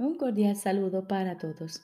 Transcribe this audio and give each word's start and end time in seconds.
Un 0.00 0.16
cordial 0.16 0.54
saludo 0.54 1.08
para 1.08 1.38
todos. 1.38 1.82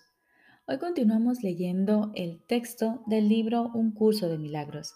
Hoy 0.68 0.78
continuamos 0.78 1.42
leyendo 1.42 2.12
el 2.14 2.40
texto 2.46 3.02
del 3.06 3.28
libro 3.28 3.72
Un 3.74 3.90
curso 3.90 4.28
de 4.28 4.38
milagros. 4.38 4.94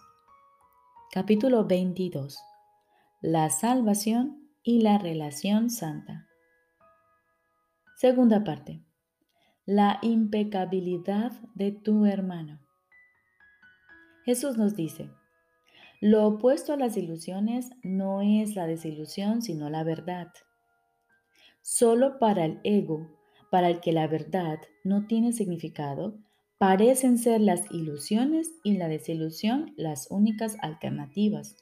Capítulo 1.11 1.65
22. 1.65 2.39
La 3.21 3.51
salvación 3.51 4.49
y 4.63 4.83
la 4.83 4.99
relación 4.99 5.69
santa. 5.69 6.29
Segunda 7.97 8.45
parte. 8.45 8.85
La 9.67 9.99
impecabilidad 10.03 11.33
de 11.57 11.73
tu 11.73 12.07
hermano. 12.07 12.61
Jesús 14.27 14.57
nos 14.57 14.77
dice, 14.77 15.11
lo 16.01 16.25
opuesto 16.25 16.73
a 16.73 16.77
las 16.77 16.97
ilusiones 16.97 17.71
no 17.83 18.23
es 18.23 18.55
la 18.55 18.69
desilusión, 18.69 19.43
sino 19.43 19.71
la 19.71 19.83
verdad. 19.83 20.29
Solo 21.61 22.19
para 22.19 22.47
el 22.47 22.61
ego, 22.65 23.18
para 23.51 23.69
el 23.69 23.81
que 23.81 23.93
la 23.93 24.07
verdad 24.07 24.59
no 24.85 25.07
tiene 25.07 25.33
significado, 25.33 26.19
parecen 26.59 27.19
ser 27.19 27.41
las 27.41 27.71
ilusiones 27.71 28.53
y 28.65 28.77
la 28.77 28.89
desilusión 28.89 29.73
las 29.77 30.11
únicas 30.11 30.57
alternativas, 30.61 31.57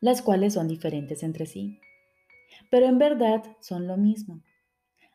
las 0.00 0.22
cuales 0.22 0.54
son 0.54 0.68
diferentes 0.68 1.22
entre 1.22 1.46
sí. 1.46 1.80
Pero 2.70 2.86
en 2.86 2.98
verdad 2.98 3.42
son 3.60 3.86
lo 3.86 3.96
mismo. 3.96 4.42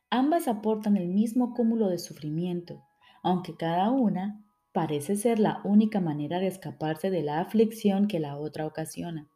Ambas 0.09 0.47
aportan 0.47 0.95
el 0.97 1.09
mismo 1.09 1.53
cúmulo 1.53 1.89
de 1.89 1.99
sufrimiento, 1.99 2.83
aunque 3.23 3.55
cada 3.55 3.91
una 3.91 4.45
parece 4.71 5.15
ser 5.15 5.39
la 5.39 5.61
única 5.63 5.99
manera 5.99 6.39
de 6.39 6.47
escaparse 6.47 7.09
de 7.09 7.23
la 7.23 7.39
aflicción 7.39 8.07
que 8.07 8.19
la 8.19 8.37
otra 8.37 8.65
ocasiona. 8.65 9.27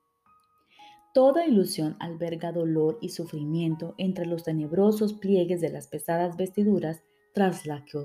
Toda 1.18 1.48
ilusión 1.48 1.98
alberga 2.00 2.52
dolor 2.52 3.00
y 3.02 3.10
sufrimiento 3.10 3.96
entre 3.98 4.28
los 4.28 4.44
tenebrosos 4.44 5.14
pliegues 5.14 5.62
de 5.62 5.70
las 5.70 5.88
pesadas 5.88 6.38
vestiduras 6.38 7.02
tras 7.34 7.66
la 7.66 7.84
que, 7.86 7.98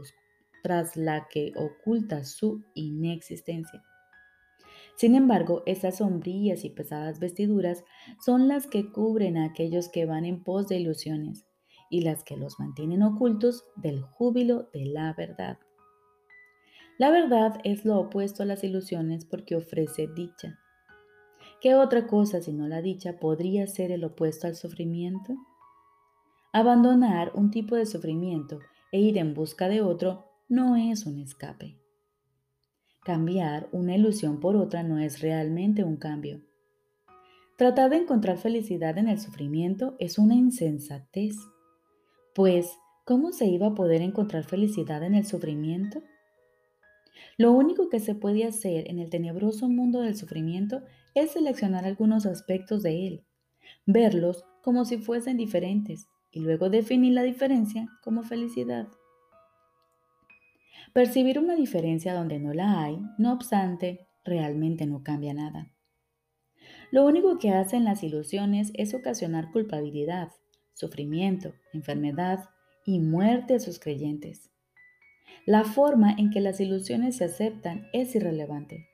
tras 0.63 0.97
la 0.97 1.29
que 1.29 1.53
oculta 1.55 2.25
su 2.25 2.65
inexistencia. 2.75 3.83
Sin 4.97 5.15
embargo, 5.15 5.63
estas 5.67 5.99
sombrías 5.99 6.65
y 6.65 6.71
pesadas 6.71 7.21
vestiduras 7.21 7.85
son 8.19 8.49
las 8.49 8.67
que 8.67 8.91
cubren 8.91 9.37
a 9.37 9.45
aquellos 9.45 9.91
que 9.91 10.07
van 10.07 10.25
en 10.25 10.43
pos 10.43 10.69
de 10.69 10.79
ilusiones 10.79 11.45
y 11.91 12.01
las 12.01 12.25
que 12.25 12.39
los 12.39 12.59
mantienen 12.59 13.03
ocultos 13.03 13.67
del 13.77 14.01
júbilo 14.01 14.71
de 14.73 14.87
la 14.87 15.13
verdad. 15.13 15.59
La 16.97 17.11
verdad 17.11 17.61
es 17.63 17.85
lo 17.85 17.99
opuesto 17.99 18.43
a 18.43 18.47
las 18.47 18.65
ilusiones 18.65 19.27
porque 19.27 19.55
ofrece 19.55 20.09
dicha. 20.17 20.62
¿Qué 21.63 21.77
otra 21.77 22.09
cosa 22.09 22.43
sino 22.43 22.67
la 22.67 22.83
dicha 22.83 23.21
podría 23.21 23.69
ser 23.69 23.93
el 23.93 24.03
opuesto 24.03 24.49
al 24.49 24.57
sufrimiento? 24.57 25.37
Abandonar 26.53 27.31
un 27.37 27.53
tipo 27.53 27.77
de 27.77 27.87
sufrimiento 27.87 28.59
e 28.91 28.99
ir 28.99 29.17
en 29.17 29.33
busca 29.33 29.69
de 29.69 29.81
otro 29.81 30.25
no 30.49 30.75
es 30.75 31.07
un 31.07 31.21
escape. 31.21 31.79
Cambiar 33.05 33.69
una 33.71 33.95
ilusión 33.95 34.41
por 34.41 34.57
otra 34.57 34.83
no 34.83 34.99
es 34.99 35.21
realmente 35.21 35.85
un 35.85 35.97
cambio. 35.99 36.43
Tratar 37.57 37.91
de 37.91 37.99
encontrar 37.99 38.39
felicidad 38.39 38.99
en 38.99 39.07
el 39.07 39.21
sufrimiento 39.21 39.95
es 40.01 40.19
una 40.19 40.35
insensatez, 40.35 41.37
pues 42.35 42.77
¿cómo 43.05 43.31
se 43.31 43.47
iba 43.47 43.69
a 43.69 43.75
poder 43.75 44.03
encontrar 44.03 44.43
felicidad 44.43 45.05
en 45.05 45.15
el 45.15 45.27
sufrimiento? 45.27 46.03
Lo 47.39 47.53
único 47.53 47.89
que 47.89 48.01
se 48.01 48.17
puede 48.17 48.47
hacer 48.47 48.91
en 48.91 48.99
el 48.99 49.11
tenebroso 49.11 49.69
mundo 49.69 50.01
del 50.01 50.17
sufrimiento 50.17 50.83
es 51.15 51.33
seleccionar 51.33 51.85
algunos 51.85 52.27
aspectos 52.27 52.83
de 52.83 53.07
él, 53.07 53.25
verlos 53.87 54.45
como 54.63 54.85
si 54.85 54.99
fuesen 54.99 55.37
diferentes 55.37 56.07
y 56.31 56.41
luego 56.41 56.71
definir 56.71 57.13
la 57.13 57.23
diferencia 57.23 57.89
como 58.03 58.23
felicidad. 58.23 58.89
Percibir 60.93 61.39
una 61.39 61.55
diferencia 61.55 62.15
donde 62.15 62.39
no 62.39 62.53
la 62.53 62.83
hay, 62.83 63.01
no 63.19 63.33
obstante, 63.33 64.07
realmente 64.25 64.87
no 64.87 65.03
cambia 65.03 65.35
nada. 65.35 65.73
Lo 66.91 67.07
único 67.07 67.39
que 67.39 67.51
hacen 67.51 67.85
las 67.85 68.03
ilusiones 68.03 68.71
es 68.75 68.95
ocasionar 68.95 69.51
culpabilidad, 69.51 70.31
sufrimiento, 70.75 71.55
enfermedad 71.73 72.51
y 72.85 73.01
muerte 73.01 73.55
a 73.55 73.61
sus 73.61 73.79
creyentes. 73.79 74.51
La 75.47 75.65
forma 75.65 76.13
en 76.13 76.31
que 76.31 76.41
las 76.41 76.61
ilusiones 76.61 77.17
se 77.17 77.25
aceptan 77.25 77.87
es 77.93 78.15
irrelevante. 78.15 78.92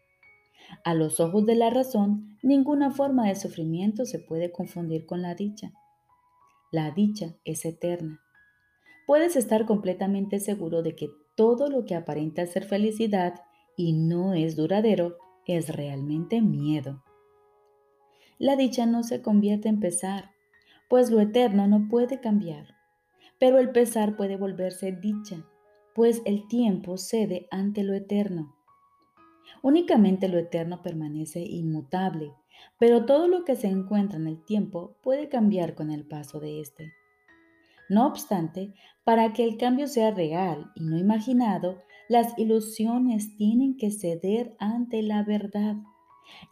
A 0.85 0.95
los 0.95 1.21
ojos 1.21 1.47
de 1.47 1.55
la 1.55 1.71
razón, 1.71 2.39
ninguna 2.43 2.91
forma 2.91 3.29
de 3.29 3.35
sufrimiento 3.35 4.05
se 4.05 4.19
puede 4.19 4.53
confundir 4.53 5.07
con 5.07 5.23
la 5.23 5.35
dicha. 5.35 5.73
La 6.71 6.91
dicha 6.91 7.35
es 7.45 7.65
eterna. 7.65 8.21
Puedes 9.07 9.37
estar 9.37 9.65
completamente 9.65 10.39
seguro 10.39 10.83
de 10.83 10.95
que 10.95 11.09
todo 11.35 11.71
lo 11.71 11.85
que 11.85 11.95
aparenta 11.95 12.47
ser 12.47 12.65
felicidad 12.65 13.41
y 13.77 13.93
no 13.93 14.35
es 14.35 14.57
duradero 14.57 15.17
es 15.47 15.75
realmente 15.75 16.43
miedo. 16.43 17.03
La 18.39 18.55
dicha 18.55 18.87
no 18.87 19.03
se 19.03 19.23
convierte 19.23 19.69
en 19.69 19.81
pesar, 19.81 20.33
pues 20.89 21.11
lo 21.11 21.21
eterno 21.21 21.67
no 21.67 21.89
puede 21.89 22.21
cambiar, 22.21 22.75
pero 23.39 23.59
el 23.59 23.71
pesar 23.71 24.17
puede 24.17 24.37
volverse 24.37 24.93
dicha, 24.93 25.45
pues 25.95 26.23
el 26.25 26.47
tiempo 26.49 26.99
cede 26.99 27.49
ante 27.51 27.83
lo 27.83 27.95
eterno. 27.95 28.58
Únicamente 29.63 30.29
lo 30.29 30.39
eterno 30.39 30.83
permanece 30.83 31.41
inmutable, 31.41 32.33
pero 32.79 33.05
todo 33.05 33.29
lo 33.29 33.45
que 33.45 33.57
se 33.57 33.69
encuentra 33.69 34.19
en 34.19 34.27
el 34.27 34.45
tiempo 34.45 34.97
puede 35.03 35.29
cambiar 35.29 35.75
con 35.75 35.91
el 35.91 36.07
paso 36.07 36.41
de 36.41 36.61
éste. 36.61 36.93
No 37.89 38.07
obstante, 38.07 38.75
para 39.05 39.33
que 39.33 39.45
el 39.45 39.57
cambio 39.57 39.87
sea 39.87 40.11
real 40.11 40.71
y 40.75 40.85
no 40.85 40.99
imaginado, 40.99 41.79
las 42.09 42.39
ilusiones 42.39 43.37
tienen 43.37 43.77
que 43.77 43.91
ceder 43.91 44.55
ante 44.59 45.03
la 45.03 45.23
verdad 45.23 45.77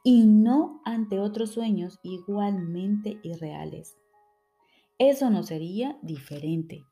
y 0.03 0.27
no 0.27 0.81
ante 0.85 1.19
otros 1.19 1.53
sueños 1.53 1.99
igualmente 2.03 3.19
irreales. 3.23 3.97
Eso 4.99 5.31
no 5.31 5.43
sería 5.43 5.99
diferente. 6.03 6.85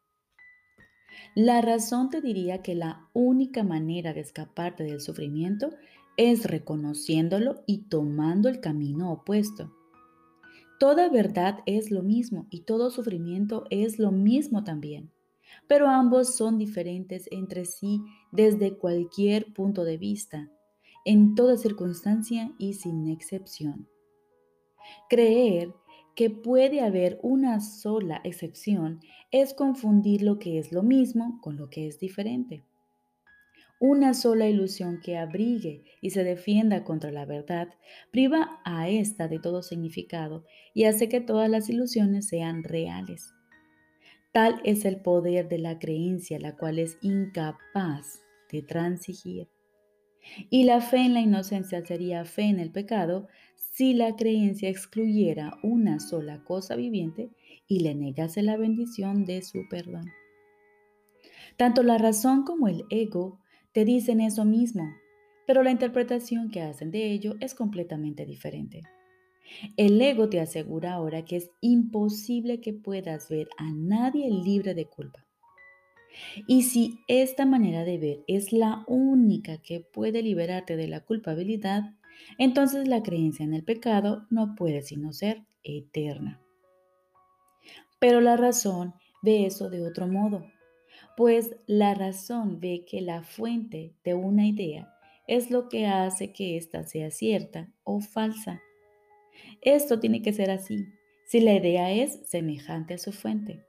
La 1.34 1.60
razón 1.60 2.10
te 2.10 2.20
diría 2.20 2.62
que 2.62 2.74
la 2.74 3.08
única 3.12 3.62
manera 3.62 4.12
de 4.12 4.20
escaparte 4.20 4.84
del 4.84 5.00
sufrimiento 5.00 5.70
es 6.16 6.44
reconociéndolo 6.44 7.62
y 7.66 7.88
tomando 7.88 8.48
el 8.48 8.60
camino 8.60 9.12
opuesto. 9.12 9.72
Toda 10.78 11.08
verdad 11.08 11.60
es 11.66 11.90
lo 11.90 12.02
mismo 12.02 12.46
y 12.50 12.62
todo 12.62 12.90
sufrimiento 12.90 13.64
es 13.70 13.98
lo 13.98 14.12
mismo 14.12 14.64
también, 14.64 15.12
pero 15.66 15.88
ambos 15.88 16.34
son 16.34 16.58
diferentes 16.58 17.28
entre 17.30 17.64
sí 17.64 18.02
desde 18.32 18.76
cualquier 18.76 19.52
punto 19.54 19.84
de 19.84 19.96
vista, 19.96 20.50
en 21.04 21.34
toda 21.34 21.56
circunstancia 21.56 22.52
y 22.58 22.74
sin 22.74 23.08
excepción. 23.08 23.88
Creer 25.08 25.72
que 26.14 26.30
puede 26.30 26.80
haber 26.80 27.18
una 27.22 27.60
sola 27.60 28.20
excepción 28.24 29.00
es 29.30 29.54
confundir 29.54 30.22
lo 30.22 30.38
que 30.38 30.58
es 30.58 30.72
lo 30.72 30.82
mismo 30.82 31.40
con 31.40 31.56
lo 31.56 31.70
que 31.70 31.88
es 31.88 31.98
diferente. 31.98 32.64
Una 33.86 34.14
sola 34.14 34.48
ilusión 34.48 34.98
que 34.98 35.18
abrigue 35.18 35.84
y 36.00 36.08
se 36.08 36.24
defienda 36.24 36.84
contra 36.84 37.12
la 37.12 37.26
verdad 37.26 37.68
priva 38.10 38.58
a 38.64 38.88
ésta 38.88 39.28
de 39.28 39.38
todo 39.38 39.62
significado 39.62 40.46
y 40.72 40.84
hace 40.84 41.10
que 41.10 41.20
todas 41.20 41.50
las 41.50 41.68
ilusiones 41.68 42.26
sean 42.26 42.64
reales. 42.64 43.34
Tal 44.32 44.58
es 44.64 44.86
el 44.86 45.02
poder 45.02 45.50
de 45.50 45.58
la 45.58 45.78
creencia, 45.78 46.38
la 46.40 46.56
cual 46.56 46.78
es 46.78 46.96
incapaz 47.02 48.22
de 48.50 48.62
transigir. 48.62 49.50
Y 50.48 50.64
la 50.64 50.80
fe 50.80 51.04
en 51.04 51.12
la 51.12 51.20
inocencia 51.20 51.84
sería 51.84 52.24
fe 52.24 52.44
en 52.44 52.60
el 52.60 52.72
pecado 52.72 53.28
si 53.54 53.92
la 53.92 54.16
creencia 54.16 54.70
excluyera 54.70 55.58
una 55.62 56.00
sola 56.00 56.42
cosa 56.42 56.74
viviente 56.74 57.32
y 57.68 57.80
le 57.80 57.94
negase 57.94 58.40
la 58.40 58.56
bendición 58.56 59.26
de 59.26 59.42
su 59.42 59.68
perdón. 59.68 60.10
Tanto 61.58 61.82
la 61.82 61.98
razón 61.98 62.44
como 62.44 62.66
el 62.66 62.86
ego 62.88 63.43
te 63.74 63.84
dicen 63.84 64.20
eso 64.20 64.44
mismo, 64.44 64.94
pero 65.46 65.62
la 65.62 65.72
interpretación 65.72 66.50
que 66.50 66.62
hacen 66.62 66.90
de 66.90 67.10
ello 67.10 67.34
es 67.40 67.54
completamente 67.54 68.24
diferente. 68.24 68.82
El 69.76 70.00
ego 70.00 70.28
te 70.30 70.40
asegura 70.40 70.94
ahora 70.94 71.24
que 71.24 71.36
es 71.36 71.50
imposible 71.60 72.60
que 72.60 72.72
puedas 72.72 73.28
ver 73.28 73.48
a 73.58 73.70
nadie 73.72 74.30
libre 74.30 74.74
de 74.74 74.86
culpa. 74.86 75.26
Y 76.46 76.62
si 76.62 77.00
esta 77.08 77.44
manera 77.44 77.84
de 77.84 77.98
ver 77.98 78.24
es 78.28 78.52
la 78.52 78.84
única 78.86 79.58
que 79.58 79.80
puede 79.80 80.22
liberarte 80.22 80.76
de 80.76 80.86
la 80.86 81.00
culpabilidad, 81.00 81.94
entonces 82.38 82.86
la 82.86 83.02
creencia 83.02 83.44
en 83.44 83.54
el 83.54 83.64
pecado 83.64 84.26
no 84.30 84.54
puede 84.54 84.82
sino 84.82 85.12
ser 85.12 85.42
eterna. 85.64 86.40
Pero 87.98 88.20
la 88.20 88.36
razón 88.36 88.94
ve 89.22 89.46
eso 89.46 89.68
de 89.68 89.82
otro 89.82 90.06
modo, 90.06 90.46
pues 91.16 91.56
la 91.66 91.94
razón 91.94 92.60
ve 92.60 92.84
que 92.88 93.00
la 93.00 93.22
fuente 93.22 93.94
de 94.04 94.14
una 94.14 94.46
idea 94.46 94.92
es 95.26 95.50
lo 95.50 95.68
que 95.68 95.86
hace 95.86 96.32
que 96.32 96.56
ésta 96.56 96.84
sea 96.84 97.10
cierta 97.10 97.72
o 97.84 98.00
falsa. 98.00 98.60
Esto 99.60 100.00
tiene 100.00 100.22
que 100.22 100.32
ser 100.32 100.50
así 100.50 100.86
si 101.26 101.40
la 101.40 101.54
idea 101.54 101.90
es 101.90 102.20
semejante 102.28 102.94
a 102.94 102.98
su 102.98 103.12
fuente. 103.12 103.64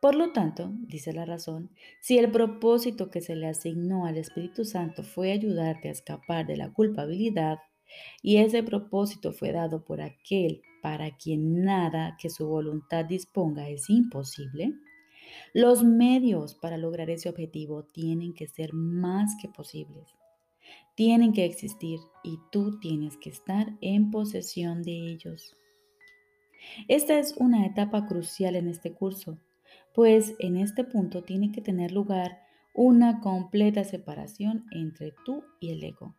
Por 0.00 0.14
lo 0.14 0.32
tanto, 0.32 0.70
dice 0.80 1.12
la 1.12 1.24
razón, 1.24 1.70
si 2.00 2.18
el 2.18 2.30
propósito 2.30 3.10
que 3.10 3.22
se 3.22 3.36
le 3.36 3.46
asignó 3.46 4.06
al 4.06 4.18
Espíritu 4.18 4.64
Santo 4.64 5.02
fue 5.02 5.32
ayudarte 5.32 5.88
a 5.88 5.92
escapar 5.92 6.46
de 6.46 6.58
la 6.58 6.72
culpabilidad, 6.72 7.58
y 8.22 8.36
ese 8.38 8.62
propósito 8.62 9.32
fue 9.32 9.52
dado 9.52 9.84
por 9.84 10.00
aquel 10.00 10.62
para 10.82 11.16
quien 11.16 11.64
nada 11.64 12.16
que 12.20 12.28
su 12.28 12.46
voluntad 12.46 13.04
disponga 13.04 13.68
es 13.68 13.88
imposible, 13.88 14.74
los 15.52 15.84
medios 15.84 16.54
para 16.54 16.76
lograr 16.76 17.10
ese 17.10 17.28
objetivo 17.28 17.84
tienen 17.84 18.34
que 18.34 18.46
ser 18.46 18.72
más 18.72 19.36
que 19.40 19.48
posibles. 19.48 20.14
Tienen 20.94 21.32
que 21.32 21.44
existir 21.44 22.00
y 22.22 22.38
tú 22.50 22.78
tienes 22.78 23.16
que 23.16 23.30
estar 23.30 23.76
en 23.80 24.10
posesión 24.10 24.82
de 24.82 24.92
ellos. 24.92 25.56
Esta 26.88 27.18
es 27.18 27.34
una 27.36 27.66
etapa 27.66 28.06
crucial 28.06 28.56
en 28.56 28.68
este 28.68 28.92
curso, 28.92 29.38
pues 29.94 30.34
en 30.38 30.56
este 30.56 30.84
punto 30.84 31.22
tiene 31.22 31.52
que 31.52 31.60
tener 31.60 31.92
lugar 31.92 32.40
una 32.74 33.20
completa 33.20 33.84
separación 33.84 34.66
entre 34.72 35.14
tú 35.24 35.44
y 35.60 35.70
el 35.70 35.84
ego. 35.84 36.16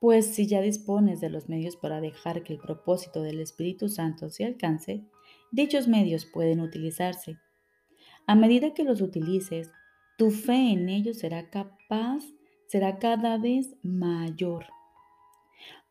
Pues 0.00 0.34
si 0.34 0.46
ya 0.46 0.60
dispones 0.60 1.20
de 1.20 1.30
los 1.30 1.48
medios 1.48 1.76
para 1.76 2.00
dejar 2.00 2.42
que 2.42 2.54
el 2.54 2.58
propósito 2.58 3.22
del 3.22 3.40
Espíritu 3.40 3.88
Santo 3.88 4.30
se 4.30 4.44
alcance, 4.44 5.04
dichos 5.52 5.86
medios 5.88 6.26
pueden 6.26 6.60
utilizarse. 6.60 7.38
A 8.26 8.34
medida 8.34 8.74
que 8.74 8.84
los 8.84 9.00
utilices, 9.00 9.72
tu 10.16 10.30
fe 10.30 10.72
en 10.72 10.88
ellos 10.88 11.18
será 11.18 11.50
capaz, 11.50 12.24
será 12.66 12.98
cada 12.98 13.38
vez 13.38 13.74
mayor. 13.82 14.66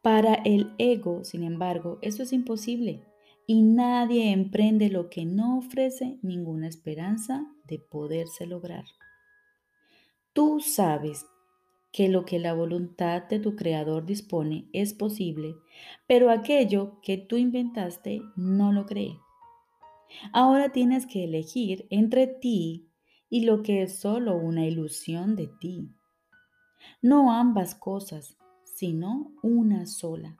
Para 0.01 0.35
el 0.35 0.73
ego, 0.77 1.23
sin 1.23 1.43
embargo, 1.43 1.99
eso 2.01 2.23
es 2.23 2.31
imposible 2.31 3.03
y 3.45 3.63
nadie 3.63 4.31
emprende 4.31 4.89
lo 4.89 5.09
que 5.09 5.25
no 5.25 5.57
ofrece 5.57 6.19
ninguna 6.21 6.67
esperanza 6.67 7.45
de 7.65 7.79
poderse 7.79 8.45
lograr. 8.45 8.85
Tú 10.33 10.59
sabes 10.61 11.25
que 11.91 12.07
lo 12.07 12.23
que 12.25 12.39
la 12.39 12.53
voluntad 12.53 13.23
de 13.23 13.39
tu 13.39 13.55
creador 13.55 14.05
dispone 14.05 14.69
es 14.71 14.93
posible, 14.93 15.55
pero 16.07 16.29
aquello 16.29 17.01
que 17.01 17.17
tú 17.17 17.37
inventaste 17.37 18.21
no 18.35 18.71
lo 18.71 18.85
cree. 18.85 19.17
Ahora 20.33 20.71
tienes 20.71 21.05
que 21.05 21.23
elegir 21.23 21.87
entre 21.89 22.27
ti 22.27 22.89
y 23.29 23.45
lo 23.45 23.61
que 23.61 23.83
es 23.83 23.99
solo 23.99 24.37
una 24.37 24.65
ilusión 24.65 25.35
de 25.35 25.47
ti. 25.59 25.91
No 27.01 27.33
ambas 27.33 27.75
cosas, 27.75 28.37
sino 28.63 29.33
una 29.43 29.85
sola. 29.85 30.37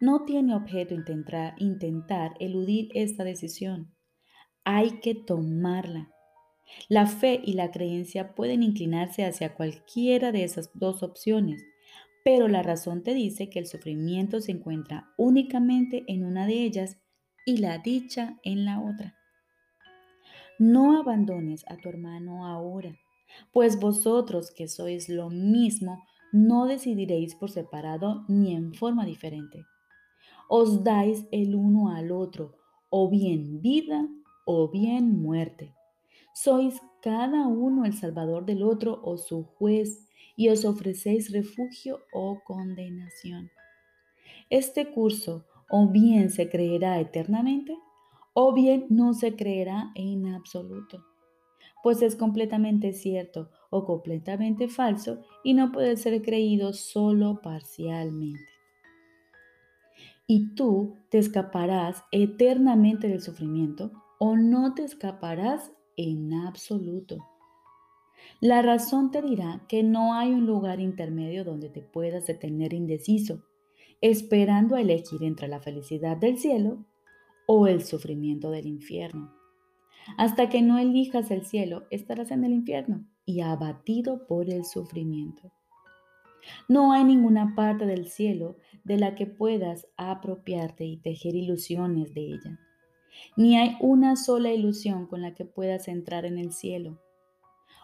No 0.00 0.24
tiene 0.24 0.54
objeto 0.54 0.94
intentar, 0.94 1.54
intentar 1.58 2.34
eludir 2.40 2.88
esta 2.94 3.24
decisión. 3.24 3.94
Hay 4.64 5.00
que 5.00 5.14
tomarla. 5.14 6.10
La 6.88 7.06
fe 7.06 7.40
y 7.44 7.54
la 7.54 7.70
creencia 7.70 8.34
pueden 8.34 8.62
inclinarse 8.62 9.24
hacia 9.24 9.54
cualquiera 9.54 10.32
de 10.32 10.44
esas 10.44 10.70
dos 10.74 11.02
opciones, 11.02 11.62
pero 12.24 12.48
la 12.48 12.62
razón 12.62 13.02
te 13.02 13.14
dice 13.14 13.50
que 13.50 13.58
el 13.58 13.66
sufrimiento 13.66 14.40
se 14.40 14.52
encuentra 14.52 15.12
únicamente 15.16 16.04
en 16.06 16.24
una 16.24 16.46
de 16.46 16.62
ellas 16.62 17.01
y 17.44 17.58
la 17.58 17.78
dicha 17.78 18.38
en 18.42 18.64
la 18.64 18.80
otra. 18.80 19.14
No 20.58 20.98
abandones 20.98 21.64
a 21.68 21.76
tu 21.76 21.88
hermano 21.88 22.46
ahora, 22.46 22.96
pues 23.52 23.80
vosotros 23.80 24.50
que 24.50 24.68
sois 24.68 25.08
lo 25.08 25.30
mismo, 25.30 26.04
no 26.32 26.66
decidiréis 26.66 27.34
por 27.34 27.50
separado 27.50 28.24
ni 28.28 28.54
en 28.54 28.74
forma 28.74 29.04
diferente 29.04 29.66
os 30.54 30.84
dais 30.84 31.26
el 31.30 31.54
uno 31.54 31.88
al 31.88 32.12
otro, 32.12 32.58
o 32.90 33.08
bien 33.08 33.62
vida 33.62 34.06
o 34.44 34.68
bien 34.68 35.22
muerte. 35.22 35.74
Sois 36.34 36.78
cada 37.00 37.46
uno 37.46 37.86
el 37.86 37.94
salvador 37.94 38.44
del 38.44 38.62
otro 38.62 39.00
o 39.02 39.16
su 39.16 39.44
juez, 39.44 40.06
y 40.36 40.50
os 40.50 40.66
ofrecéis 40.66 41.32
refugio 41.32 42.00
o 42.12 42.42
condenación. 42.44 43.50
Este 44.50 44.92
curso 44.92 45.46
o 45.68 45.88
bien 45.88 46.30
se 46.30 46.48
creerá 46.48 47.00
eternamente, 47.00 47.76
o 48.34 48.52
bien 48.52 48.86
no 48.88 49.14
se 49.14 49.36
creerá 49.36 49.92
en 49.94 50.26
absoluto, 50.26 51.04
pues 51.82 52.02
es 52.02 52.16
completamente 52.16 52.92
cierto 52.92 53.50
o 53.70 53.84
completamente 53.84 54.68
falso 54.68 55.20
y 55.44 55.54
no 55.54 55.72
puede 55.72 55.96
ser 55.96 56.22
creído 56.22 56.72
solo 56.72 57.40
parcialmente 57.42 58.52
y 60.26 60.54
tú 60.54 60.96
te 61.10 61.18
escaparás 61.18 62.04
eternamente 62.10 63.06
del 63.06 63.20
sufrimiento 63.20 63.92
o 64.18 64.34
no 64.34 64.72
te 64.72 64.82
escaparás 64.82 65.72
en 65.96 66.32
absoluto. 66.32 67.18
La 68.40 68.62
razón 68.62 69.10
te 69.10 69.20
dirá 69.20 69.66
que 69.68 69.82
no 69.82 70.14
hay 70.14 70.30
un 70.30 70.46
lugar 70.46 70.80
intermedio 70.80 71.44
donde 71.44 71.68
te 71.68 71.82
puedas 71.82 72.26
detener 72.26 72.72
indeciso, 72.72 73.42
esperando 74.02 74.74
a 74.74 74.80
elegir 74.80 75.22
entre 75.22 75.48
la 75.48 75.60
felicidad 75.60 76.16
del 76.16 76.36
cielo 76.36 76.84
o 77.46 77.66
el 77.66 77.82
sufrimiento 77.82 78.50
del 78.50 78.66
infierno. 78.66 79.32
Hasta 80.18 80.48
que 80.48 80.60
no 80.60 80.78
elijas 80.78 81.30
el 81.30 81.46
cielo, 81.46 81.84
estarás 81.90 82.32
en 82.32 82.44
el 82.44 82.52
infierno 82.52 83.06
y 83.24 83.40
abatido 83.40 84.26
por 84.26 84.50
el 84.50 84.64
sufrimiento. 84.64 85.52
No 86.68 86.92
hay 86.92 87.04
ninguna 87.04 87.54
parte 87.54 87.86
del 87.86 88.08
cielo 88.08 88.56
de 88.82 88.98
la 88.98 89.14
que 89.14 89.26
puedas 89.26 89.86
apropiarte 89.96 90.84
y 90.84 90.96
tejer 90.96 91.36
ilusiones 91.36 92.14
de 92.14 92.22
ella. 92.22 92.58
Ni 93.36 93.56
hay 93.56 93.76
una 93.80 94.16
sola 94.16 94.52
ilusión 94.52 95.06
con 95.06 95.22
la 95.22 95.34
que 95.34 95.44
puedas 95.44 95.86
entrar 95.86 96.24
en 96.24 96.38
el 96.38 96.52
cielo. 96.52 96.98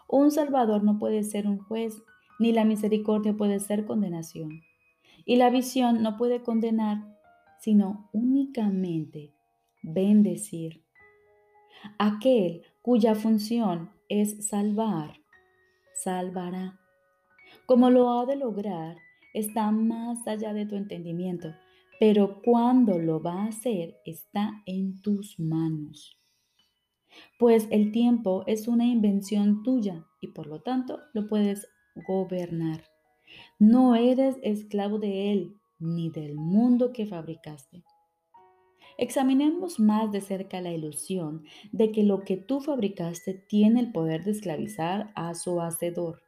Un 0.09 0.32
Salvador 0.32 0.82
no 0.82 0.99
puede 0.99 1.23
ser 1.23 1.47
un 1.47 1.59
juez, 1.59 2.03
ni 2.41 2.53
la 2.53 2.65
misericordia 2.65 3.37
puede 3.37 3.61
ser 3.61 3.85
condenación. 3.85 4.62
Y 5.28 5.36
la 5.36 5.50
visión 5.50 6.02
no 6.02 6.16
puede 6.16 6.42
condenar, 6.42 7.04
sino 7.60 8.08
únicamente 8.14 9.34
bendecir. 9.82 10.82
Aquel 11.98 12.62
cuya 12.80 13.14
función 13.14 13.90
es 14.08 14.48
salvar, 14.48 15.20
salvará. 15.92 16.80
Como 17.66 17.90
lo 17.90 18.10
ha 18.10 18.25
de 18.25 18.36
lograr, 18.36 18.96
está 19.34 19.70
más 19.70 20.26
allá 20.26 20.54
de 20.54 20.64
tu 20.64 20.76
entendimiento, 20.76 21.54
pero 22.00 22.40
cuando 22.42 22.98
lo 22.98 23.20
va 23.20 23.42
a 23.42 23.48
hacer 23.48 23.98
está 24.06 24.62
en 24.64 25.03
tus 25.03 25.38
manos. 25.38 26.19
Pues 27.38 27.69
el 27.70 27.93
tiempo 27.93 28.44
es 28.46 28.67
una 28.67 28.86
invención 28.86 29.62
tuya 29.62 30.06
y 30.22 30.29
por 30.29 30.46
lo 30.46 30.62
tanto 30.62 31.00
lo 31.12 31.26
puedes 31.26 31.69
gobernar. 32.06 32.82
No 33.60 33.96
eres 33.96 34.36
esclavo 34.43 35.00
de 35.00 35.32
él 35.32 35.56
ni 35.81 36.10
del 36.10 36.36
mundo 36.36 36.93
que 36.93 37.06
fabricaste. 37.06 37.82
Examinemos 38.98 39.81
más 39.81 40.12
de 40.12 40.20
cerca 40.20 40.60
la 40.60 40.70
ilusión 40.70 41.43
de 41.72 41.91
que 41.91 42.05
lo 42.05 42.20
que 42.20 42.36
tú 42.36 42.60
fabricaste 42.60 43.34
tiene 43.34 43.81
el 43.81 43.91
poder 43.91 44.22
de 44.22 44.31
esclavizar 44.31 45.10
a 45.17 45.34
su 45.34 45.60
hacedor. 45.60 46.22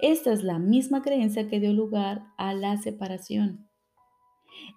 Esta 0.00 0.32
es 0.32 0.42
la 0.42 0.58
misma 0.58 1.02
creencia 1.02 1.46
que 1.46 1.60
dio 1.60 1.74
lugar 1.74 2.24
a 2.38 2.54
la 2.54 2.78
separación. 2.78 3.68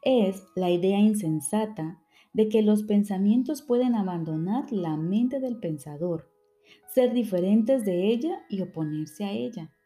Es 0.03 0.43
la 0.53 0.69
idea 0.69 0.99
insensata 0.99 2.01
de 2.33 2.49
que 2.49 2.61
los 2.61 2.83
pensamientos 2.83 3.61
pueden 3.61 3.95
abandonar 3.95 4.69
la 4.73 4.97
mente 4.97 5.39
del 5.39 5.59
pensador, 5.59 6.29
ser 6.93 7.13
diferentes 7.13 7.85
de 7.85 8.07
ella 8.07 8.43
y 8.49 8.61
oponerse 8.61 9.23
a 9.23 9.31
ella. 9.31 9.76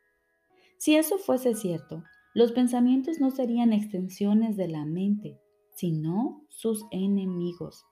Si 0.81 0.95
eso 0.95 1.19
fuese 1.19 1.53
cierto, 1.53 2.03
los 2.33 2.53
pensamientos 2.53 3.19
no 3.19 3.29
serían 3.29 3.71
extensiones 3.71 4.57
de 4.57 4.67
la 4.67 4.83
mente, 4.83 5.39
sino 5.75 6.43
sus 6.49 6.85
enemigos. 6.89 7.85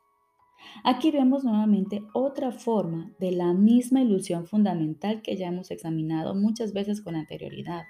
Aquí 0.83 1.11
vemos 1.11 1.43
nuevamente 1.43 2.01
otra 2.15 2.51
forma 2.51 3.13
de 3.19 3.31
la 3.31 3.53
misma 3.53 4.01
ilusión 4.01 4.47
fundamental 4.47 5.21
que 5.21 5.37
ya 5.37 5.49
hemos 5.49 5.69
examinado 5.69 6.33
muchas 6.33 6.73
veces 6.73 6.99
con 6.99 7.15
anterioridad. 7.15 7.83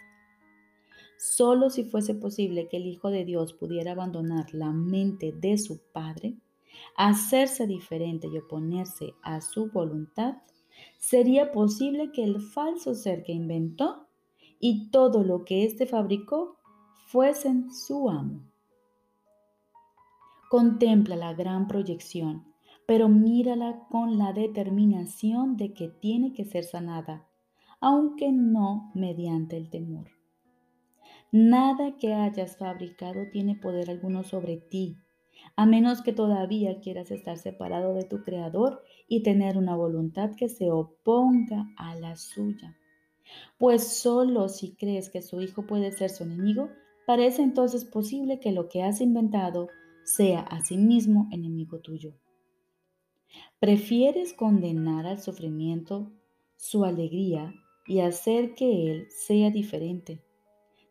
Solo 1.18 1.70
si 1.70 1.86
fuese 1.86 2.14
posible 2.14 2.68
que 2.68 2.76
el 2.76 2.86
Hijo 2.86 3.10
de 3.10 3.24
Dios 3.24 3.54
pudiera 3.54 3.94
abandonar 3.94 4.54
la 4.54 4.74
mente 4.74 5.32
de 5.32 5.58
su 5.58 5.80
Padre, 5.94 6.36
hacerse 6.98 7.68
diferente 7.68 8.28
y 8.28 8.38
oponerse 8.38 9.14
a 9.24 9.40
su 9.40 9.72
voluntad, 9.72 10.40
sería 10.98 11.54
posible 11.54 12.12
que 12.12 12.26
el 12.26 12.42
falso 12.42 12.94
ser 12.96 13.24
que 13.24 13.32
inventó 13.32 14.09
y 14.60 14.90
todo 14.92 15.24
lo 15.24 15.46
que 15.46 15.66
éste 15.66 15.86
fabricó 15.86 16.58
fuesen 17.08 17.74
su 17.74 18.10
amo. 18.10 18.42
Contempla 20.50 21.16
la 21.16 21.34
gran 21.34 21.68
proyección 21.68 22.50
pero 22.90 23.08
mírala 23.08 23.86
con 23.92 24.18
la 24.18 24.34
determinación 24.34 25.58
de 25.58 25.76
que 25.76 25.90
tiene 25.90 26.34
que 26.34 26.44
ser 26.44 26.64
sanada, 26.64 27.28
aunque 27.80 28.32
no 28.32 28.90
mediante 28.96 29.58
el 29.58 29.70
temor. 29.70 30.08
Nada 31.32 31.98
que 32.00 32.16
hayas 32.16 32.58
fabricado 32.58 33.30
tiene 33.32 33.54
poder 33.54 33.92
alguno 33.92 34.24
sobre 34.24 34.58
ti, 34.58 34.98
a 35.56 35.68
menos 35.68 36.02
que 36.02 36.14
todavía 36.14 36.80
quieras 36.80 37.12
estar 37.12 37.38
separado 37.38 37.94
de 37.94 38.06
tu 38.06 38.24
Creador 38.24 38.82
y 39.08 39.22
tener 39.22 39.60
una 39.60 39.76
voluntad 39.76 40.32
que 40.36 40.50
se 40.50 40.72
oponga 40.72 41.68
a 41.78 41.94
la 41.94 42.16
suya. 42.16 42.76
Pues 43.58 43.88
solo 43.88 44.50
si 44.50 44.74
crees 44.76 45.10
que 45.10 45.22
su 45.22 45.42
hijo 45.42 45.66
puede 45.66 45.92
ser 45.92 46.10
su 46.10 46.24
enemigo, 46.24 46.70
parece 47.06 47.42
entonces 47.42 47.86
posible 47.86 48.40
que 48.40 48.52
lo 48.52 48.70
que 48.70 48.84
has 48.84 49.02
inventado 49.02 49.68
sea 50.04 50.42
a 50.42 50.64
sí 50.64 50.78
mismo 50.78 51.28
enemigo 51.32 51.80
tuyo. 51.80 52.14
Prefieres 53.60 54.34
condenar 54.34 55.06
al 55.06 55.20
sufrimiento 55.20 56.12
su 56.56 56.86
alegría 56.86 57.54
y 57.86 58.00
hacer 58.02 58.56
que 58.56 58.92
él 58.92 59.08
sea 59.10 59.50
diferente. 59.50 60.22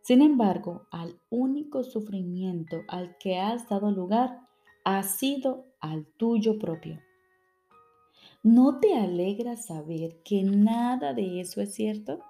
Sin 0.03 0.23
embargo, 0.23 0.87
al 0.91 1.21
único 1.31 1.85
sufrimiento 1.85 2.83
al 2.89 3.17
que 3.19 3.39
has 3.39 3.69
dado 3.69 3.91
lugar 3.91 4.41
ha 4.85 5.03
sido 5.03 5.67
al 5.81 6.07
tuyo 6.17 6.59
propio. 6.59 7.01
¿No 8.43 8.79
te 8.81 8.95
alegra 8.95 9.57
saber 9.57 10.23
que 10.23 10.43
nada 10.43 11.13
de 11.13 11.41
eso 11.41 11.61
es 11.61 11.75
cierto? 11.75 12.21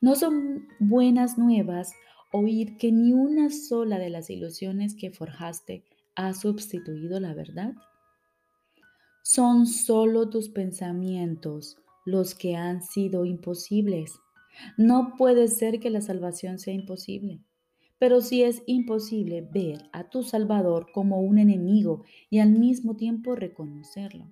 ¿No 0.00 0.14
son 0.14 0.68
buenas 0.78 1.38
nuevas 1.38 1.92
oír 2.32 2.76
que 2.78 2.92
ni 2.92 3.12
una 3.12 3.50
sola 3.50 3.98
de 3.98 4.10
las 4.10 4.30
ilusiones 4.30 4.94
que 4.94 5.10
forjaste 5.10 5.84
ha 6.14 6.34
sustituido 6.34 7.20
la 7.20 7.34
verdad? 7.34 7.74
Son 9.22 9.66
solo 9.66 10.28
tus 10.30 10.48
pensamientos 10.48 11.76
los 12.04 12.34
que 12.34 12.56
han 12.56 12.82
sido 12.82 13.24
imposibles. 13.24 14.18
No 14.76 15.14
puede 15.16 15.48
ser 15.48 15.80
que 15.80 15.90
la 15.90 16.00
salvación 16.00 16.58
sea 16.58 16.74
imposible. 16.74 17.40
Pero 17.98 18.20
si 18.20 18.42
es 18.42 18.62
imposible 18.66 19.48
ver 19.52 19.88
a 19.92 20.10
tu 20.10 20.24
Salvador 20.24 20.88
como 20.92 21.20
un 21.20 21.38
enemigo 21.38 22.02
y 22.30 22.40
al 22.40 22.50
mismo 22.50 22.96
tiempo 22.96 23.36
reconocerlo. 23.36 24.26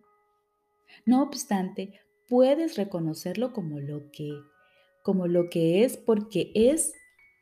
No 1.07 1.23
obstante, 1.23 2.01
puedes 2.29 2.77
reconocerlo 2.77 3.53
como 3.53 3.79
lo 3.79 4.11
que, 4.11 4.33
como 5.11 5.27
lo 5.27 5.51
que 5.51 5.83
es 5.83 5.97
porque 5.97 6.53
es, 6.55 6.93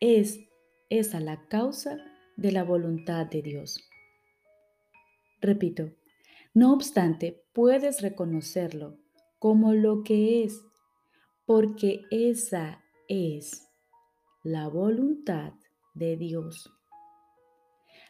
es, 0.00 0.40
esa 0.88 1.20
la 1.20 1.46
causa 1.48 1.98
de 2.38 2.50
la 2.50 2.64
voluntad 2.64 3.26
de 3.26 3.42
Dios. 3.42 3.78
Repito, 5.42 5.90
no 6.54 6.72
obstante, 6.72 7.44
puedes 7.52 8.00
reconocerlo 8.00 8.96
como 9.38 9.74
lo 9.74 10.02
que 10.02 10.44
es 10.44 10.62
porque 11.44 12.00
esa 12.10 12.82
es 13.06 13.68
la 14.42 14.66
voluntad 14.68 15.52
de 15.92 16.16
Dios. 16.16 16.72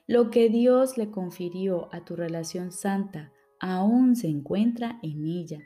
Lo 0.06 0.30
que 0.30 0.50
Dios 0.50 0.96
le 0.96 1.10
confirió 1.10 1.92
a 1.92 2.04
tu 2.04 2.14
relación 2.14 2.70
santa 2.70 3.32
aún 3.58 4.14
se 4.14 4.28
encuentra 4.28 5.00
en 5.02 5.26
ella, 5.26 5.58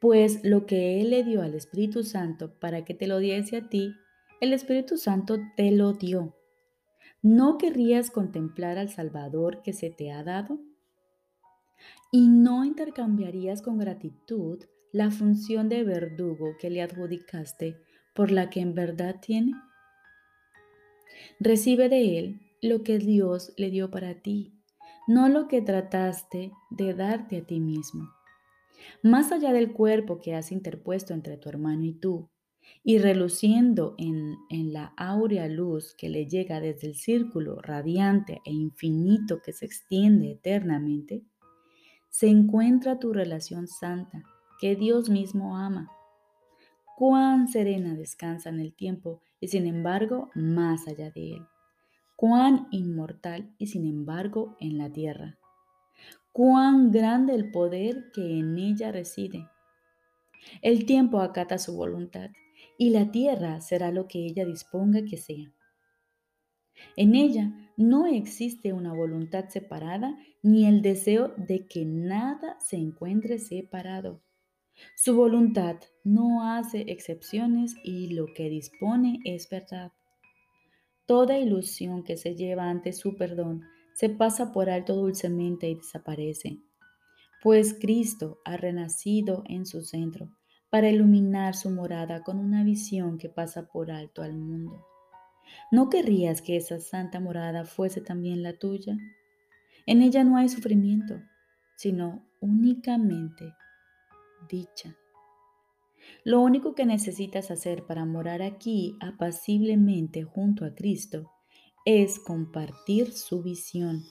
pues 0.00 0.44
lo 0.44 0.66
que 0.66 1.00
Él 1.00 1.10
le 1.10 1.24
dio 1.24 1.42
al 1.42 1.54
Espíritu 1.54 2.04
Santo 2.04 2.58
para 2.58 2.84
que 2.84 2.94
te 2.94 3.06
lo 3.06 3.18
diese 3.18 3.56
a 3.56 3.68
ti, 3.68 3.94
el 4.40 4.52
Espíritu 4.52 4.96
Santo 4.98 5.38
te 5.56 5.70
lo 5.70 5.94
dio. 5.94 6.36
¿No 7.22 7.58
querrías 7.58 8.10
contemplar 8.10 8.78
al 8.78 8.90
Salvador 8.90 9.62
que 9.62 9.72
se 9.72 9.90
te 9.90 10.12
ha 10.12 10.22
dado? 10.22 10.60
¿Y 12.12 12.28
no 12.28 12.64
intercambiarías 12.64 13.62
con 13.62 13.78
gratitud 13.78 14.62
la 14.92 15.10
función 15.10 15.68
de 15.68 15.82
verdugo 15.82 16.56
que 16.60 16.70
le 16.70 16.82
adjudicaste 16.82 17.76
por 18.14 18.30
la 18.30 18.50
que 18.50 18.60
en 18.60 18.74
verdad 18.74 19.16
tiene? 19.20 19.52
Recibe 21.40 21.88
de 21.88 22.18
Él 22.18 22.40
lo 22.62 22.82
que 22.82 22.98
Dios 22.98 23.52
le 23.56 23.70
dio 23.70 23.90
para 23.90 24.22
ti, 24.22 24.52
no 25.08 25.28
lo 25.28 25.48
que 25.48 25.62
trataste 25.62 26.52
de 26.70 26.94
darte 26.94 27.38
a 27.38 27.44
ti 27.44 27.60
mismo. 27.60 28.15
Más 29.02 29.32
allá 29.32 29.52
del 29.52 29.72
cuerpo 29.72 30.20
que 30.20 30.34
has 30.34 30.52
interpuesto 30.52 31.14
entre 31.14 31.36
tu 31.36 31.48
hermano 31.48 31.84
y 31.84 31.92
tú, 31.92 32.28
y 32.82 32.98
reluciendo 32.98 33.94
en, 33.98 34.36
en, 34.50 34.72
la 34.72 34.92
áurea 34.96 35.48
luz 35.48 35.94
que 35.94 36.08
le 36.08 36.26
llega 36.26 36.60
desde 36.60 36.88
el 36.88 36.96
círculo 36.96 37.60
radiante 37.60 38.40
e 38.44 38.52
infinito 38.52 39.40
que 39.40 39.52
se 39.52 39.66
extiende 39.66 40.32
eternamente, 40.32 41.24
se 42.10 42.28
encuentra 42.28 42.98
tu 42.98 43.12
relación 43.12 43.68
santa 43.68 44.24
que 44.58 44.74
Dios 44.74 45.10
mismo 45.10 45.58
ama. 45.58 45.90
Cuán 46.96 47.48
serena 47.48 47.94
descansa 47.94 48.48
en 48.48 48.60
el 48.60 48.74
tiempo 48.74 49.20
y 49.38 49.48
sin 49.48 49.66
embargo 49.66 50.30
más 50.34 50.88
allá 50.88 51.10
de 51.10 51.34
él. 51.34 51.46
Cuán 52.16 52.68
inmortal 52.70 53.54
y 53.58 53.66
sin 53.66 53.84
embargo 53.84 54.56
en 54.60 54.78
la 54.78 54.90
tierra. 54.90 55.38
Cuán 56.36 56.90
grande 56.90 57.34
el 57.34 57.50
poder 57.50 58.12
que 58.12 58.20
en 58.20 58.58
ella 58.58 58.92
reside. 58.92 59.48
El 60.60 60.84
tiempo 60.84 61.20
acata 61.20 61.56
su 61.56 61.74
voluntad 61.74 62.28
y 62.76 62.90
la 62.90 63.10
tierra 63.10 63.62
será 63.62 63.90
lo 63.90 64.06
que 64.06 64.18
ella 64.26 64.44
disponga 64.44 65.02
que 65.06 65.16
sea. 65.16 65.50
En 66.94 67.14
ella 67.14 67.72
no 67.78 68.06
existe 68.06 68.74
una 68.74 68.92
voluntad 68.92 69.48
separada 69.48 70.14
ni 70.42 70.66
el 70.66 70.82
deseo 70.82 71.32
de 71.38 71.66
que 71.66 71.86
nada 71.86 72.60
se 72.60 72.76
encuentre 72.76 73.38
separado. 73.38 74.20
Su 74.94 75.16
voluntad 75.16 75.76
no 76.04 76.52
hace 76.52 76.82
excepciones 76.88 77.76
y 77.82 78.12
lo 78.12 78.26
que 78.34 78.50
dispone 78.50 79.20
es 79.24 79.48
verdad. 79.48 79.90
Toda 81.06 81.38
ilusión 81.38 82.04
que 82.04 82.18
se 82.18 82.34
lleva 82.34 82.68
ante 82.68 82.92
su 82.92 83.16
perdón 83.16 83.62
se 83.96 84.10
pasa 84.10 84.52
por 84.52 84.68
alto 84.68 84.94
dulcemente 84.94 85.70
y 85.70 85.74
desaparece, 85.74 86.58
pues 87.42 87.72
Cristo 87.80 88.42
ha 88.44 88.58
renacido 88.58 89.42
en 89.46 89.64
su 89.64 89.80
centro 89.80 90.28
para 90.68 90.90
iluminar 90.90 91.54
su 91.54 91.70
morada 91.70 92.22
con 92.22 92.38
una 92.38 92.62
visión 92.62 93.16
que 93.16 93.30
pasa 93.30 93.68
por 93.68 93.90
alto 93.90 94.20
al 94.20 94.36
mundo. 94.36 94.84
¿No 95.72 95.88
querrías 95.88 96.42
que 96.42 96.58
esa 96.58 96.78
santa 96.78 97.20
morada 97.20 97.64
fuese 97.64 98.02
también 98.02 98.42
la 98.42 98.58
tuya? 98.58 98.98
En 99.86 100.02
ella 100.02 100.24
no 100.24 100.36
hay 100.36 100.50
sufrimiento, 100.50 101.18
sino 101.78 102.22
únicamente 102.42 103.54
dicha. 104.46 104.94
Lo 106.22 106.42
único 106.42 106.74
que 106.74 106.84
necesitas 106.84 107.50
hacer 107.50 107.86
para 107.86 108.04
morar 108.04 108.42
aquí 108.42 108.98
apaciblemente 109.00 110.22
junto 110.22 110.66
a 110.66 110.74
Cristo 110.74 111.30
es 111.86 112.18
compartir 112.18 113.12
su 113.12 113.42
visión. 113.42 114.04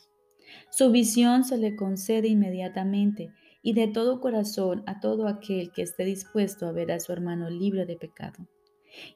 Su 0.71 0.91
visión 0.91 1.43
se 1.43 1.57
le 1.57 1.75
concede 1.75 2.29
inmediatamente 2.29 3.33
y 3.61 3.73
de 3.73 3.87
todo 3.87 4.21
corazón 4.21 4.83
a 4.87 5.01
todo 5.01 5.27
aquel 5.27 5.71
que 5.71 5.81
esté 5.81 6.05
dispuesto 6.05 6.67
a 6.67 6.71
ver 6.71 6.91
a 6.91 6.99
su 7.01 7.11
hermano 7.11 7.49
libre 7.49 7.85
de 7.85 7.97
pecado. 7.97 8.47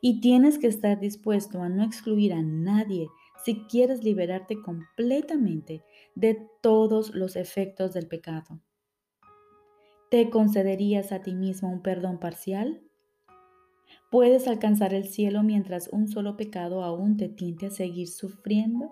Y 0.02 0.20
tienes 0.20 0.60
que 0.60 0.68
estar 0.68 1.00
dispuesto 1.00 1.64
a 1.64 1.70
no 1.70 1.86
excluir 1.86 2.34
a 2.34 2.42
nadie 2.42 3.08
si 3.46 3.64
quieres 3.68 4.04
liberarte 4.04 4.62
completamente 4.62 5.86
de 6.16 6.46
todos 6.62 7.16
los 7.16 7.38
efectos 7.38 7.94
del 7.94 8.08
pecado. 8.08 8.62
¿Te 10.12 10.30
concederías 10.30 11.14
a 11.14 11.22
ti 11.22 11.34
mismo 11.34 11.72
un 11.72 11.82
perdón 11.82 12.20
parcial? 12.20 12.82
¿Puedes 14.10 14.48
alcanzar 14.48 14.94
el 14.94 15.08
cielo 15.08 15.44
mientras 15.44 15.88
un 15.92 16.08
solo 16.08 16.36
pecado 16.36 16.84
aún 16.84 17.18
te 17.18 17.30
tiente 17.30 17.68
a 17.68 17.72
seguir 17.72 18.08
sufriendo? 18.08 18.92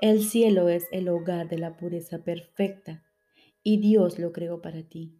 El 0.00 0.24
cielo 0.24 0.68
es 0.68 0.88
el 0.90 1.08
hogar 1.08 1.48
de 1.48 1.58
la 1.58 1.76
pureza 1.76 2.24
perfecta 2.24 3.04
y 3.62 3.80
Dios 3.80 4.18
lo 4.18 4.32
creó 4.32 4.60
para 4.60 4.82
ti. 4.82 5.16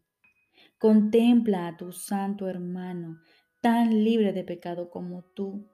Contempla 0.79 1.69
a 1.69 1.77
tu 1.77 1.93
santo 1.93 2.49
hermano 2.49 3.21
tan 3.61 4.03
libre 4.03 4.33
de 4.33 4.43
pecado 4.43 4.91
como 4.91 5.23
tú 5.23 5.69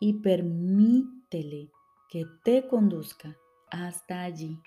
y 0.00 0.22
permítele 0.22 1.70
que 2.08 2.24
te 2.42 2.66
conduzca 2.66 3.36
hasta 3.70 4.22
allí. 4.22 4.58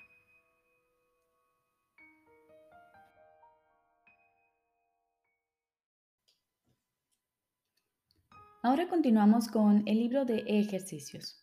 Ahora 8.67 8.89
continuamos 8.89 9.47
con 9.47 9.83
el 9.86 9.97
libro 9.97 10.25
de 10.25 10.39
ejercicios. 10.45 11.41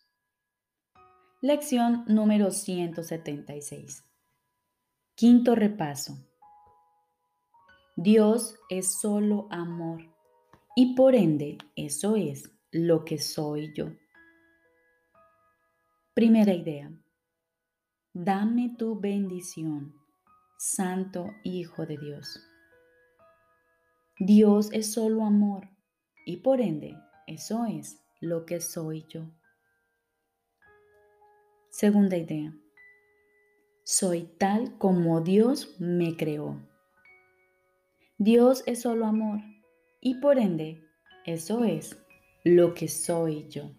Lección 1.41 2.03
número 2.05 2.51
176. 2.51 4.05
Quinto 5.15 5.55
repaso. 5.55 6.19
Dios 7.95 8.59
es 8.69 8.99
solo 9.01 9.47
amor 9.49 10.03
y 10.75 10.93
por 10.93 11.15
ende 11.15 11.57
eso 11.75 12.15
es 12.15 12.51
lo 12.69 13.03
que 13.03 13.17
soy 13.17 13.73
yo. 13.73 13.87
Primera 16.13 16.53
idea. 16.53 16.91
Dame 18.13 18.75
tu 18.77 18.99
bendición, 18.99 19.95
Santo 20.59 21.31
Hijo 21.43 21.87
de 21.87 21.97
Dios. 21.97 22.39
Dios 24.19 24.69
es 24.73 24.93
solo 24.93 25.25
amor 25.25 25.67
y 26.27 26.37
por 26.37 26.61
ende 26.61 26.95
eso 27.27 27.65
es 27.65 28.01
lo 28.21 28.45
que 28.45 28.61
soy 28.61 29.05
yo. 29.09 29.29
Segunda 31.69 32.17
idea. 32.17 32.53
Soy 33.83 34.23
tal 34.39 34.77
como 34.77 35.21
Dios 35.21 35.75
me 35.79 36.15
creó. 36.15 36.59
Dios 38.17 38.63
es 38.65 38.81
solo 38.81 39.05
amor 39.05 39.41
y 40.01 40.15
por 40.15 40.39
ende 40.39 40.81
eso 41.25 41.63
es 41.65 41.97
lo 42.43 42.73
que 42.73 42.87
soy 42.87 43.47
yo. 43.49 43.71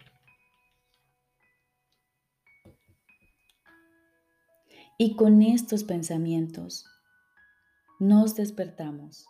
Y 4.99 5.17
con 5.17 5.43
estos 5.43 5.85
pensamientos 5.85 6.87
nos 7.99 8.35
despertamos. 8.35 9.27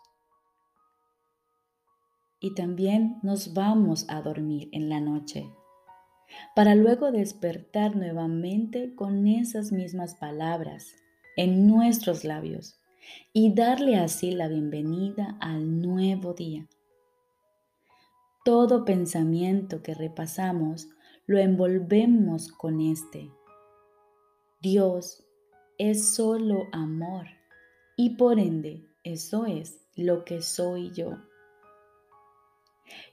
Y 2.39 2.53
también 2.53 3.17
nos 3.23 3.53
vamos 3.53 4.05
a 4.09 4.21
dormir 4.21 4.69
en 4.71 4.89
la 4.89 5.01
noche, 5.01 5.49
para 6.55 6.75
luego 6.75 7.11
despertar 7.11 7.95
nuevamente 7.95 8.93
con 8.95 9.27
esas 9.27 9.71
mismas 9.71 10.15
palabras 10.15 10.93
en 11.35 11.67
nuestros 11.67 12.23
labios 12.23 12.79
y 13.33 13.53
darle 13.53 13.95
así 13.95 14.31
la 14.31 14.47
bienvenida 14.47 15.37
al 15.39 15.81
nuevo 15.81 16.33
día. 16.33 16.67
Todo 18.43 18.85
pensamiento 18.85 19.81
que 19.81 19.93
repasamos 19.93 20.89
lo 21.25 21.37
envolvemos 21.37 22.51
con 22.51 22.81
este. 22.81 23.29
Dios 24.61 25.23
es 25.77 26.15
solo 26.15 26.67
amor 26.71 27.27
y 27.95 28.11
por 28.11 28.39
ende 28.39 28.85
eso 29.03 29.45
es 29.45 29.85
lo 29.95 30.23
que 30.23 30.41
soy 30.41 30.91
yo. 30.91 31.17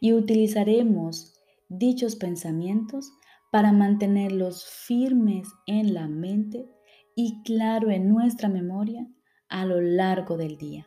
Y 0.00 0.12
utilizaremos 0.12 1.34
dichos 1.68 2.16
pensamientos 2.16 3.12
para 3.50 3.72
mantenerlos 3.72 4.66
firmes 4.66 5.48
en 5.66 5.94
la 5.94 6.08
mente 6.08 6.66
y 7.14 7.42
claro 7.44 7.90
en 7.90 8.08
nuestra 8.08 8.48
memoria 8.48 9.06
a 9.48 9.64
lo 9.64 9.80
largo 9.80 10.36
del 10.36 10.56
día. 10.56 10.86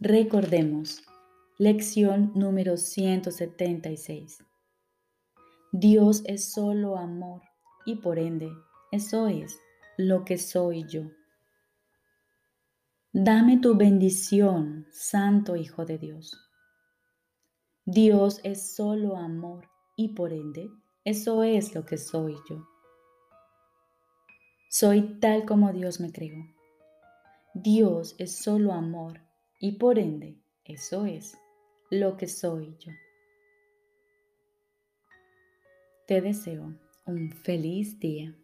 Recordemos, 0.00 1.02
lección 1.58 2.32
número 2.34 2.76
176. 2.76 4.44
Dios 5.72 6.22
es 6.26 6.52
solo 6.52 6.96
amor 6.96 7.42
y 7.86 7.96
por 7.96 8.18
ende 8.18 8.50
eso 8.92 9.28
es 9.28 9.58
lo 9.96 10.24
que 10.24 10.36
soy 10.38 10.84
yo. 10.86 11.04
Dame 13.12 13.58
tu 13.58 13.76
bendición, 13.76 14.86
Santo 14.90 15.56
Hijo 15.56 15.84
de 15.84 15.98
Dios. 15.98 16.36
Dios 17.86 18.40
es 18.44 18.74
solo 18.74 19.18
amor 19.18 19.68
y 19.94 20.14
por 20.14 20.32
ende 20.32 20.70
eso 21.04 21.42
es 21.42 21.74
lo 21.74 21.84
que 21.84 21.98
soy 21.98 22.34
yo. 22.48 22.66
Soy 24.70 25.20
tal 25.20 25.44
como 25.44 25.70
Dios 25.70 26.00
me 26.00 26.10
creó. 26.10 26.46
Dios 27.52 28.16
es 28.18 28.34
solo 28.34 28.72
amor 28.72 29.20
y 29.60 29.72
por 29.72 29.98
ende 29.98 30.40
eso 30.64 31.04
es 31.04 31.36
lo 31.90 32.16
que 32.16 32.26
soy 32.26 32.74
yo. 32.78 32.92
Te 36.06 36.22
deseo 36.22 36.74
un 37.04 37.32
feliz 37.32 38.00
día. 38.00 38.34